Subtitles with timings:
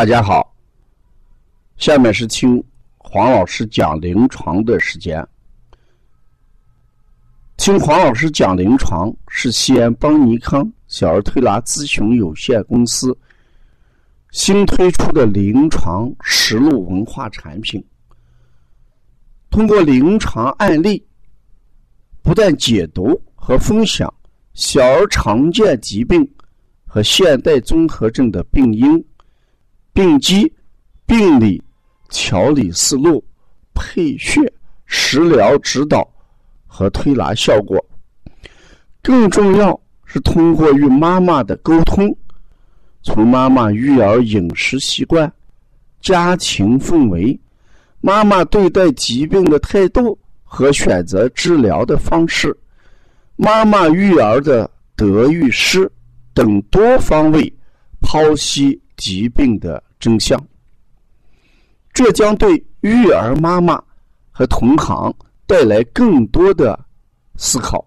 [0.00, 0.56] 大家好，
[1.76, 2.64] 下面是听
[2.96, 5.22] 黄老师讲临床的时间。
[7.58, 13.14] 听黄老师讲临床是西安邦尼康小儿推拿咨询有限公司
[14.30, 17.84] 新推出的临床实录文化产品，
[19.50, 21.06] 通过临床案例，
[22.22, 24.10] 不断解读和分享
[24.54, 26.26] 小儿常见疾病
[26.86, 29.04] 和现代综合症的病因。
[29.92, 30.52] 病机、
[31.06, 31.62] 病理、
[32.08, 33.22] 调理思路、
[33.74, 34.40] 配穴、
[34.86, 36.08] 食疗指导
[36.66, 37.84] 和推拿效果，
[39.02, 42.16] 更重要是通过与妈妈的沟通，
[43.02, 45.30] 从妈妈育儿饮食习惯、
[46.00, 47.38] 家庭氛围、
[48.00, 52.56] 妈妈对待疾病的态度和选择治疗的方式、
[53.36, 55.90] 妈妈育儿的得与失
[56.32, 57.52] 等多方位
[58.00, 59.82] 剖析疾病的。
[60.02, 60.42] 真相，
[61.92, 63.78] 这将对育儿妈妈
[64.30, 65.14] 和同行
[65.46, 66.86] 带来更多的
[67.36, 67.86] 思考，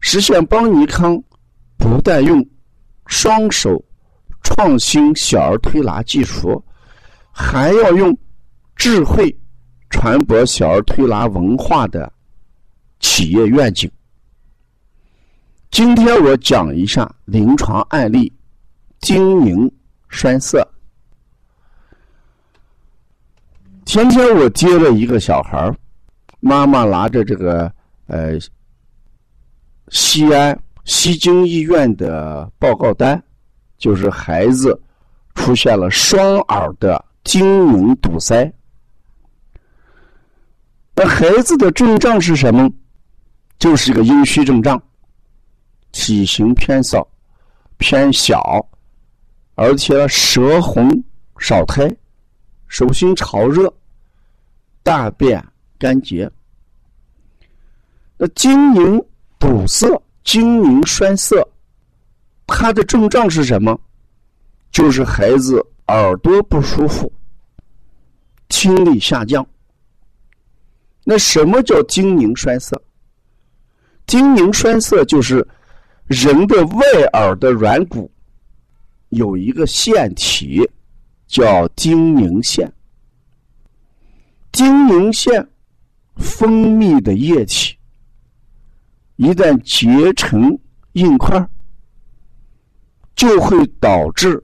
[0.00, 1.22] 实现邦尼康
[1.76, 2.42] 不但用
[3.04, 3.78] 双手
[4.42, 6.64] 创新小儿推拿技术，
[7.30, 8.16] 还要用
[8.74, 9.38] 智慧
[9.90, 12.10] 传播小儿推拿文化的
[13.00, 13.90] 企业愿景。
[15.70, 18.32] 今天我讲一下临床案例：
[19.00, 19.70] 经营
[20.08, 20.66] 栓塞。
[23.84, 25.72] 前天我接了一个小孩
[26.40, 27.72] 妈妈拿着这个
[28.06, 28.32] 呃
[29.88, 33.22] 西安西京医院的报告单，
[33.78, 34.80] 就是孩子
[35.34, 38.52] 出现了双耳的晶莹堵塞。
[40.94, 42.70] 那孩子的症状是什么？
[43.58, 44.80] 就是一个阴虚症状，
[45.92, 47.06] 体型偏少、
[47.78, 48.66] 偏小，
[49.56, 50.88] 而且舌红
[51.38, 51.94] 少苔。
[52.68, 53.72] 手心潮热，
[54.82, 55.40] 大便
[55.78, 56.28] 干结。
[58.16, 59.00] 那晶莹
[59.38, 59.86] 堵塞、
[60.24, 61.36] 晶莹栓塞，
[62.44, 63.80] 它的症状是什么？
[64.72, 67.10] 就是孩子耳朵不舒服，
[68.48, 69.46] 听力下降。
[71.04, 72.76] 那什么叫晶莹栓塞？
[74.08, 75.46] 晶莹栓塞就是
[76.06, 76.82] 人的外
[77.12, 78.10] 耳的软骨
[79.08, 80.68] 有一个腺体。
[81.28, 82.72] 叫晶凝腺，
[84.52, 85.44] 晶凝腺
[86.14, 87.76] 分泌的液体
[89.16, 90.56] 一旦结成
[90.92, 91.44] 硬块，
[93.16, 94.40] 就会导致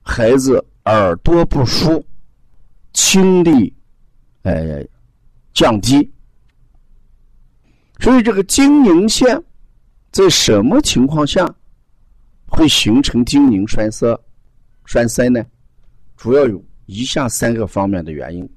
[0.00, 2.02] 孩子耳朵不舒，
[2.94, 3.76] 听力
[4.44, 4.82] 呃
[5.52, 6.10] 降低。
[8.00, 9.38] 所以，这个晶凝腺
[10.10, 11.54] 在什么情况下
[12.54, 14.16] 会形成晶凝栓塞？
[14.86, 15.44] 栓塞呢？
[16.16, 18.48] 主要有以下三个方面的原因。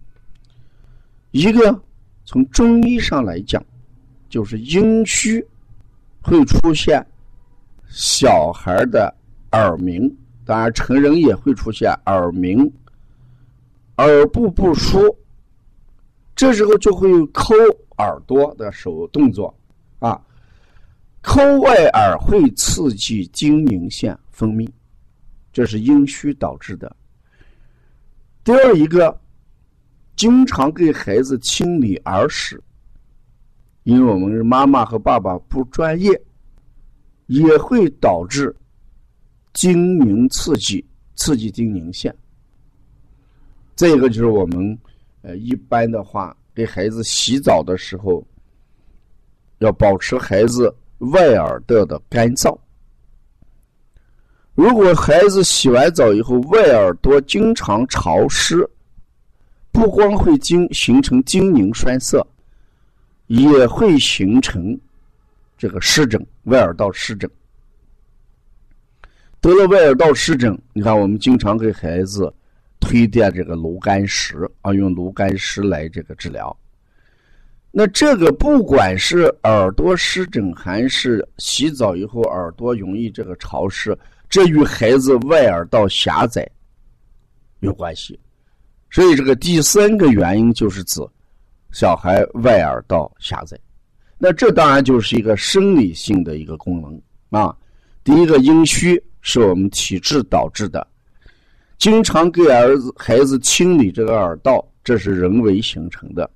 [1.32, 1.82] 一个
[2.24, 3.64] 从中医上来讲，
[4.30, 5.44] 就是阴虚
[6.22, 7.04] 会出现
[7.90, 9.12] 小孩的
[9.54, 10.16] 耳鸣，
[10.46, 12.72] 当然成人也会出现耳鸣、
[13.98, 15.00] 耳部不舒，
[16.36, 17.56] 这时候就会抠
[17.98, 19.54] 耳朵的手动作，
[21.28, 24.66] 抠外耳会刺激睛凝腺分泌，
[25.52, 26.96] 这是阴虚导致的。
[28.46, 29.20] 第二一个，
[30.16, 32.64] 经常给孩子清理耳屎，
[33.84, 36.20] 因为我们妈妈和爸爸不专业，
[37.26, 38.56] 也会导致
[39.52, 40.84] 精凝刺激，
[41.16, 42.16] 刺激精凝腺。
[43.76, 44.80] 再一个就是我们
[45.24, 48.26] 呃一般的话，给孩子洗澡的时候，
[49.60, 52.58] 要保持孩子外耳道的干燥。
[54.56, 58.68] 如果孩子洗完澡以后外耳朵经常潮湿，
[59.72, 62.26] 不光会经形成晶凝栓塞，
[63.28, 64.76] 也会形成
[65.58, 67.30] 这个湿疹、外耳道湿疹。
[69.40, 72.34] 得了外耳道湿疹，你看我们经常给孩子
[72.80, 76.58] 推荐这个炉甘石啊，用炉甘石来这个治疗。
[77.80, 83.96] 那这个不管是耳朵湿疹，还是洗澡以后耳朵容易这个潮湿。
[84.28, 86.50] 这与孩子外耳道狭窄
[87.60, 88.20] 有关系，
[88.90, 91.00] 所以这个第三个原因就是指
[91.72, 93.56] 小孩外耳道狭窄。
[94.18, 97.56] 那这当然就是一个生理性的一个功能啊。
[98.04, 100.88] 第一个阴虚是我们体质导致的，
[101.78, 106.28] 经常给儿子孩子清理这个耳道，这是人为形成的。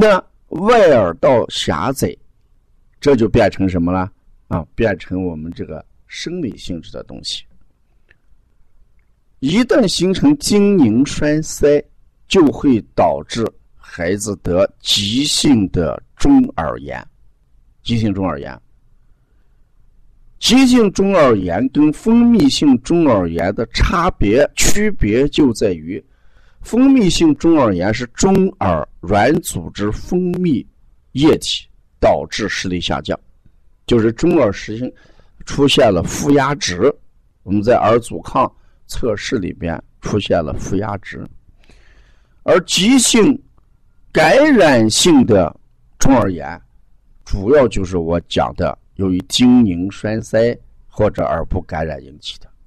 [0.00, 2.16] 那外耳道狭窄，
[3.00, 4.10] 这就变成什么了
[4.48, 4.64] 啊？
[4.74, 5.84] 变成我们这个。
[6.10, 7.44] 生理性质的东西，
[9.40, 11.84] 一旦形成精凝栓塞，
[12.26, 13.46] 就会导致
[13.76, 17.06] 孩子得急性的中耳炎。
[17.82, 18.58] 急性中耳炎，
[20.38, 26.02] 急性中耳炎跟蜂蜜性中耳炎的差别区别就在于，
[26.68, 30.62] 蜂蜜性中耳炎是中耳软组织分泌
[31.12, 31.66] 液体
[31.98, 33.18] 导致视力下降，
[33.86, 34.92] 就是中耳实行
[35.46, 36.94] 出现了负压值。
[37.42, 38.52] 我们在耳阻抗
[38.86, 41.26] 测试里边出现了负压值，
[42.42, 43.42] 而急性
[44.12, 45.58] 感染性的
[45.98, 46.60] 中耳炎。
[47.24, 50.54] 主要就是我讲的，由于精凝栓塞
[50.86, 52.57] 或者耳部感染引起的。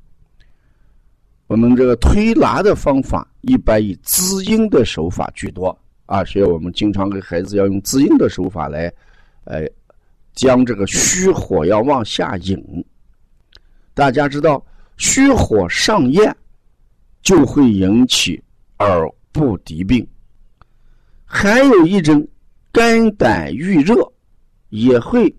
[1.52, 8.90] 我们这个推拿的方法一般以滋阴的手法居多啊，所以我们经常给孩子要用滋阴的手法来，
[9.44, 9.68] 呃，
[10.34, 12.58] 将这个虚火要往下引。
[13.94, 14.66] 大家知道，
[14.96, 16.34] 虚火上咽
[17.22, 18.42] 就会引起
[18.80, 20.08] 耳部疾病，
[21.26, 22.26] 还有一种
[22.72, 23.96] 肝胆郁热。
[24.70, 25.36] 也会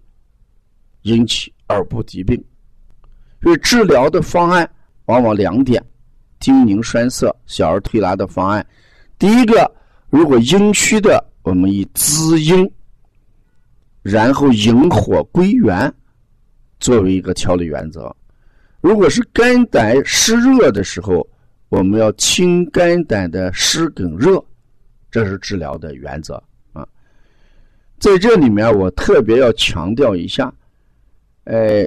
[1.04, 2.38] 引起耳部疾病，
[3.40, 4.70] 所以治疗的方案
[5.06, 5.82] 往往两点：
[6.42, 8.66] 精凝栓塞、小儿推拿的方案。
[9.16, 9.70] 第一个，
[10.10, 12.68] 如果阴虚的，我们以滋阴，
[14.02, 15.90] 然后引火归元
[16.80, 18.12] 作为一个调理原则；
[18.80, 21.24] 如果是肝胆湿热的时候，
[21.68, 24.44] 我们要清肝胆的湿梗热，
[25.10, 26.34] 这是治疗的原则
[26.72, 26.84] 啊。
[28.00, 30.52] 在这里面，我特别要强调一下，
[31.44, 31.84] 呃，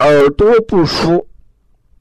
[0.00, 1.24] 耳朵不舒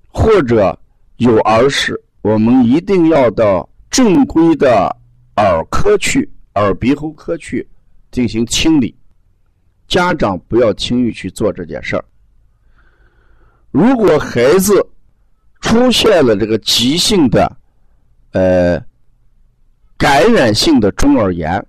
[0.07, 0.78] 或者
[1.24, 4.94] 有耳屎，我们一定要到正规的
[5.38, 7.66] 耳科去、耳鼻喉科去
[8.12, 8.94] 进行清理。
[9.88, 12.04] 家长不要轻易去做这件事儿。
[13.72, 14.86] 如果孩子
[15.62, 17.58] 出现了这个急性的
[18.34, 18.78] 呃
[19.98, 21.66] 感染性的中耳炎，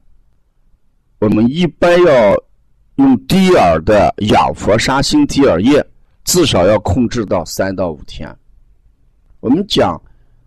[1.21, 2.37] 我们一般要
[2.97, 5.85] 用滴耳的氧氟沙星滴耳液，
[6.25, 8.37] 至少要控制到三到五天。
[9.44, 10.00] 我们讲，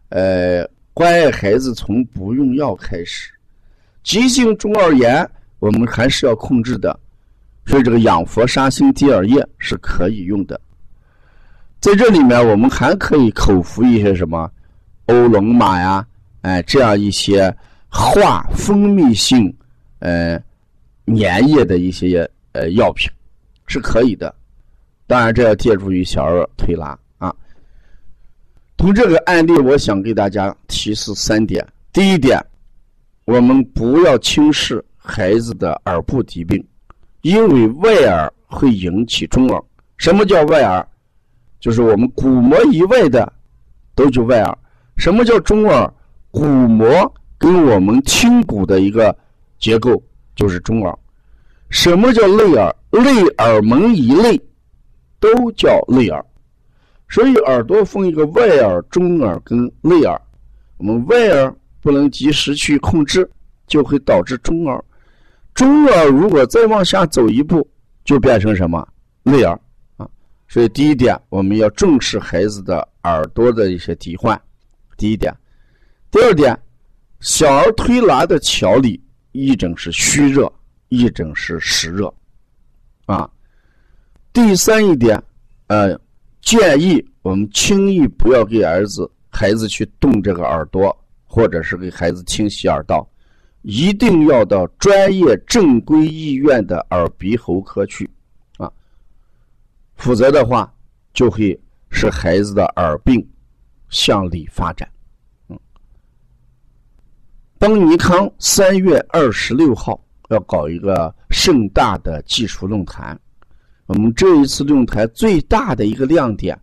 [0.09, 3.31] 呃，关爱孩子从不用药开始。
[4.01, 5.29] 急性中耳炎
[5.59, 6.99] 我们还是要控制的，
[7.67, 10.59] 所以这个氧氟沙星滴耳液是可以用的。
[11.79, 14.51] 在这里面，我们还可以口服一些什么
[15.05, 16.03] 欧龙马呀，
[16.41, 17.55] 哎，这样一些
[17.89, 19.55] 化分泌性，
[19.99, 20.41] 呃。
[21.15, 23.09] 粘液的一些呃药品
[23.67, 24.33] 是可以的，
[25.05, 26.97] 当然这要借助于小儿推拿。
[28.77, 32.39] 从这个案例，我想给大家提示三点：第一点，
[33.25, 36.63] 我们不要轻视孩子的耳部疾病，
[37.21, 39.63] 因为外耳会引起中耳。
[39.97, 40.88] 什么叫外耳？
[41.59, 43.31] 就是我们鼓膜以外的
[43.95, 44.57] 都叫外耳。
[44.95, 45.91] 什么叫中耳？
[46.31, 49.15] 鼓膜跟我们听骨的一个
[49.59, 50.01] 结构。
[50.35, 50.95] 就是中耳，
[51.71, 52.75] 什么叫内耳？
[52.91, 54.39] 内耳门以内
[55.19, 56.23] 都叫内耳，
[57.09, 60.19] 所以耳朵分一个外耳、中耳跟内耳。
[60.77, 63.30] 我们外耳不能及时去控制，
[63.65, 64.83] 就会导致中耳。
[65.54, 67.68] 中耳如果再往下走一步，
[68.04, 68.88] 就变成什么
[69.24, 69.59] 内耳
[69.98, 70.07] 啊？
[70.48, 74.39] 所以第一点，我们要重视孩子的耳朵的一些疾患。
[74.98, 75.33] 第一点，
[76.11, 76.57] 第二点，
[77.19, 79.02] 小儿推拿的调理。
[79.33, 80.52] 一种是虚热，
[80.90, 82.11] 一种是实热，
[83.06, 83.30] 啊。
[84.33, 85.21] 第三一点，
[85.68, 85.99] 呃，
[86.47, 93.06] 建议我们轻易不要给儿子、孩子去动这个耳朵，或者是给孩子清洗耳道，
[93.63, 98.09] 一定要到专业正规医院的耳鼻喉科去，
[98.56, 98.71] 啊。
[99.95, 100.73] 否则的话，
[101.13, 103.30] 就会使孩子的耳病
[103.89, 104.89] 向里发展。
[107.59, 113.19] 邦尼康三月二十六号要搞一个盛大的技术论坛。
[113.87, 116.59] 我们这一次论坛最大的一个亮点，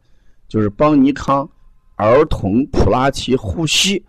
[0.46, 1.48] 就是邦尼康
[1.96, 4.02] 儿童普拉提呼吸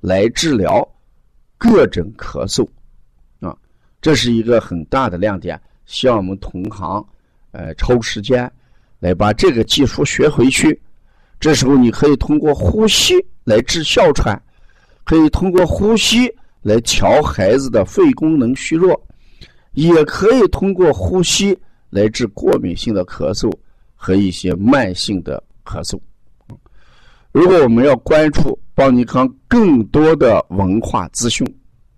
[0.00, 0.86] 来治疗
[1.56, 2.68] 各种咳嗽
[3.40, 3.56] 啊，
[4.00, 5.60] 这是一个很大的亮点。
[5.86, 7.04] 希望我们同行
[7.52, 8.50] 呃抽时间
[9.00, 10.78] 来把这个技术学回去。
[11.40, 14.40] 这时候你可以通过呼吸来治哮喘。
[15.04, 19.02] 可以通过呼吸来调孩子的肺功能虚弱，
[19.72, 21.58] 也可以通过呼吸
[21.90, 23.52] 来治过敏性的咳嗽
[23.94, 25.98] 和一些慢性的咳嗽。
[27.32, 31.46] 如果我们要关注邦尼康更多的文化资讯，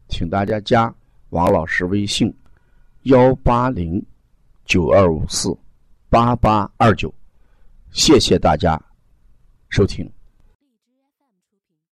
[0.09, 0.92] 请大家加
[1.30, 2.35] 王老师微信：
[3.02, 4.04] 幺八零
[4.64, 5.56] 九二五四
[6.09, 7.12] 八八二九。
[7.90, 8.80] 谢谢大家
[9.68, 10.09] 收听。